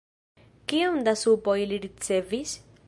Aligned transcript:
Kiom 0.71 0.97
da 1.09 1.13
supo 1.25 1.57
ili 1.67 1.81
ricevis? 1.89 2.59